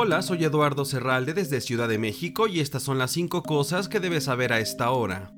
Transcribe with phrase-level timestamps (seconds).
[0.00, 3.98] Hola, soy Eduardo Serralde desde Ciudad de México y estas son las 5 cosas que
[3.98, 5.32] debes saber a esta hora.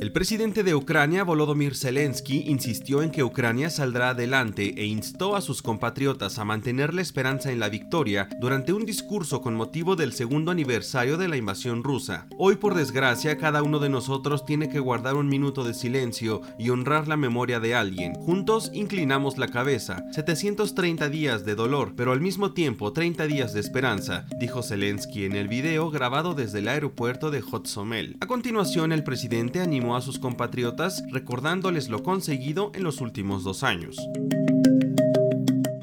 [0.00, 5.40] El presidente de Ucrania, Volodymyr Zelensky, insistió en que Ucrania saldrá adelante e instó a
[5.40, 10.12] sus compatriotas a mantener la esperanza en la victoria durante un discurso con motivo del
[10.12, 12.28] segundo aniversario de la invasión rusa.
[12.38, 16.70] Hoy, por desgracia, cada uno de nosotros tiene que guardar un minuto de silencio y
[16.70, 18.14] honrar la memoria de alguien.
[18.14, 20.04] Juntos inclinamos la cabeza.
[20.12, 25.34] 730 días de dolor, pero al mismo tiempo 30 días de esperanza, dijo Zelensky en
[25.34, 28.16] el video grabado desde el aeropuerto de Hotsomel.
[28.20, 33.62] A continuación, el presidente animó a sus compatriotas recordándoles lo conseguido en los últimos dos
[33.62, 33.96] años.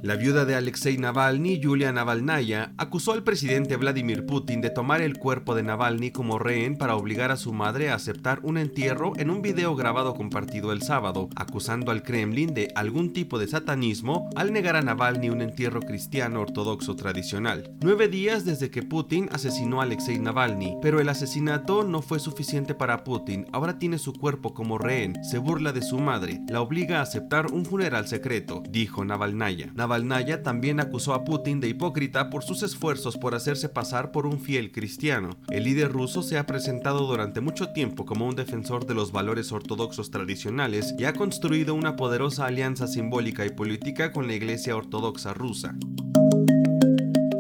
[0.06, 5.18] La viuda de Alexei Navalny, Yulia Navalnaya, acusó al presidente Vladimir Putin de tomar el
[5.18, 9.32] cuerpo de Navalny como rehén para obligar a su madre a aceptar un entierro en
[9.32, 14.54] un video grabado compartido el sábado, acusando al Kremlin de algún tipo de satanismo al
[14.54, 17.72] negar a Navalny un entierro cristiano ortodoxo tradicional.
[17.82, 22.76] Nueve días desde que Putin asesinó a Alexei Navalny, pero el asesinato no fue suficiente
[22.76, 27.00] para Putin, ahora tiene su cuerpo como rehén, se burla de su madre, la obliga
[27.00, 29.72] a aceptar un funeral secreto, dijo Navalnaya.
[29.96, 34.42] Navalnaya también acusó a Putin de hipócrita por sus esfuerzos por hacerse pasar por un
[34.42, 35.38] fiel cristiano.
[35.50, 39.54] El líder ruso se ha presentado durante mucho tiempo como un defensor de los valores
[39.54, 45.34] ortodoxos tradicionales y ha construido una poderosa alianza simbólica y política con la Iglesia Ortodoxa
[45.34, 45.76] rusa.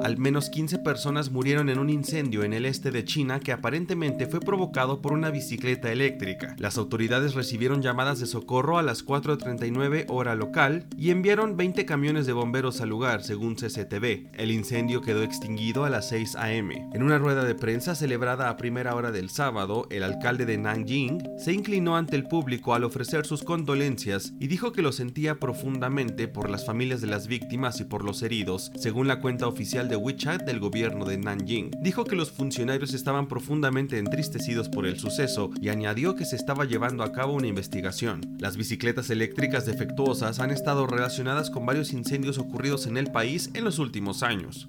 [0.05, 4.27] Al menos 15 personas murieron en un incendio en el este de China que aparentemente
[4.27, 6.55] fue provocado por una bicicleta eléctrica.
[6.59, 12.27] Las autoridades recibieron llamadas de socorro a las 4.39 hora local y enviaron 20 camiones
[12.27, 14.29] de bomberos al lugar, según CCTV.
[14.33, 16.87] El incendio quedó extinguido a las 6 a.m.
[16.93, 21.31] En una rueda de prensa celebrada a primera hora del sábado, el alcalde de Nanjing
[21.39, 26.27] se inclinó ante el público al ofrecer sus condolencias y dijo que lo sentía profundamente
[26.27, 29.94] por las familias de las víctimas y por los heridos, según la cuenta oficial de
[29.95, 31.71] WeChat del gobierno de Nanjing.
[31.81, 36.65] Dijo que los funcionarios estaban profundamente entristecidos por el suceso y añadió que se estaba
[36.65, 38.21] llevando a cabo una investigación.
[38.39, 43.63] Las bicicletas eléctricas defectuosas han estado relacionadas con varios incendios ocurridos en el país en
[43.63, 44.67] los últimos años.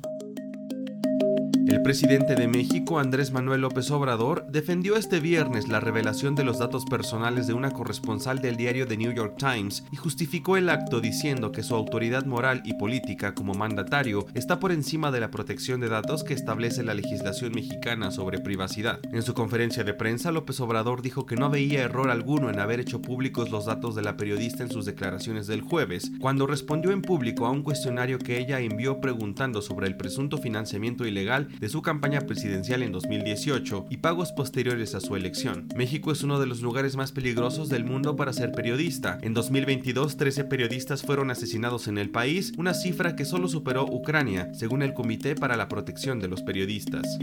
[1.77, 6.59] El presidente de México, Andrés Manuel López Obrador, defendió este viernes la revelación de los
[6.59, 11.03] datos personales de una corresponsal del diario The New York Times y justificó el acto
[11.03, 15.79] diciendo que su autoridad moral y política como mandatario está por encima de la protección
[15.81, 18.99] de datos que establece la legislación mexicana sobre privacidad.
[19.13, 22.81] En su conferencia de prensa, López Obrador dijo que no veía error alguno en haber
[22.81, 27.03] hecho públicos los datos de la periodista en sus declaraciones del jueves, cuando respondió en
[27.03, 31.83] público a un cuestionario que ella envió preguntando sobre el presunto financiamiento ilegal de su
[31.83, 35.69] campaña presidencial en 2018 y pagos posteriores a su elección.
[35.77, 39.19] México es uno de los lugares más peligrosos del mundo para ser periodista.
[39.23, 44.53] En 2022, 13 periodistas fueron asesinados en el país, una cifra que solo superó Ucrania,
[44.55, 47.19] según el Comité para la Protección de los Periodistas.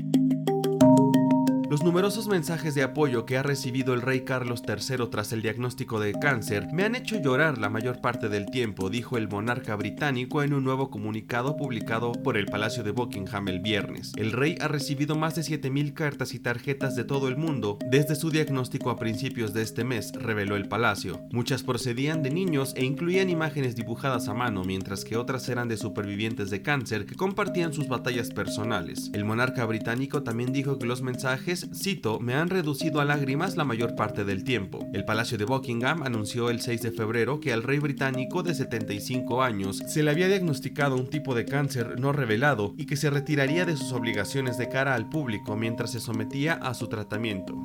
[1.73, 5.99] Los numerosos mensajes de apoyo que ha recibido el rey Carlos III tras el diagnóstico
[5.99, 10.43] de cáncer me han hecho llorar la mayor parte del tiempo, dijo el monarca británico
[10.43, 14.11] en un nuevo comunicado publicado por el Palacio de Buckingham el viernes.
[14.17, 18.13] El rey ha recibido más de 7.000 cartas y tarjetas de todo el mundo desde
[18.13, 21.21] su diagnóstico a principios de este mes, reveló el palacio.
[21.31, 25.77] Muchas procedían de niños e incluían imágenes dibujadas a mano, mientras que otras eran de
[25.77, 29.09] supervivientes de cáncer que compartían sus batallas personales.
[29.11, 33.63] El monarca británico también dijo que los mensajes cito, me han reducido a lágrimas la
[33.63, 34.87] mayor parte del tiempo.
[34.93, 39.43] El Palacio de Buckingham anunció el 6 de febrero que al rey británico de 75
[39.43, 43.65] años se le había diagnosticado un tipo de cáncer no revelado y que se retiraría
[43.65, 47.61] de sus obligaciones de cara al público mientras se sometía a su tratamiento.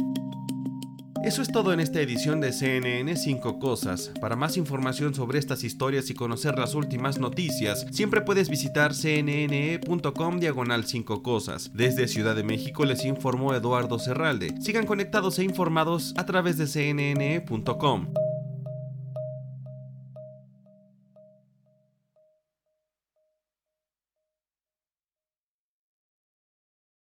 [1.24, 4.12] Eso es todo en esta edición de CNN 5 Cosas.
[4.20, 10.38] Para más información sobre estas historias y conocer las últimas noticias, siempre puedes visitar cnne.com
[10.38, 11.70] diagonal 5 Cosas.
[11.74, 14.54] Desde Ciudad de México les informó Eduardo Serralde.
[14.60, 18.06] Sigan conectados e informados a través de cnne.com.